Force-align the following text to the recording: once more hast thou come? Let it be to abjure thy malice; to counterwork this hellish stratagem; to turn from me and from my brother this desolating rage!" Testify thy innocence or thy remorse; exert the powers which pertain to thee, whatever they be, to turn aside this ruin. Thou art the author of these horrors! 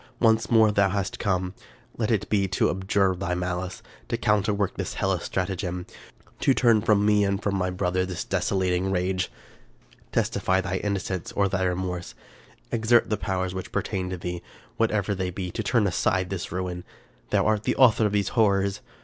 once 0.19 0.49
more 0.49 0.73
hast 0.75 1.19
thou 1.19 1.23
come? 1.23 1.53
Let 1.95 2.09
it 2.09 2.27
be 2.27 2.47
to 2.47 2.71
abjure 2.71 3.15
thy 3.15 3.35
malice; 3.35 3.83
to 4.07 4.17
counterwork 4.17 4.73
this 4.73 4.95
hellish 4.95 5.21
stratagem; 5.25 5.85
to 6.39 6.55
turn 6.55 6.81
from 6.81 7.05
me 7.05 7.23
and 7.23 7.39
from 7.39 7.53
my 7.55 7.69
brother 7.69 8.03
this 8.03 8.23
desolating 8.23 8.89
rage!" 8.89 9.31
Testify 10.11 10.59
thy 10.59 10.77
innocence 10.77 11.31
or 11.33 11.47
thy 11.47 11.65
remorse; 11.65 12.15
exert 12.71 13.11
the 13.11 13.15
powers 13.17 13.53
which 13.53 13.71
pertain 13.71 14.09
to 14.09 14.17
thee, 14.17 14.41
whatever 14.75 15.13
they 15.13 15.29
be, 15.29 15.51
to 15.51 15.61
turn 15.61 15.85
aside 15.85 16.31
this 16.31 16.51
ruin. 16.51 16.83
Thou 17.29 17.45
art 17.45 17.61
the 17.61 17.75
author 17.75 18.07
of 18.07 18.11
these 18.13 18.29
horrors! 18.29 18.81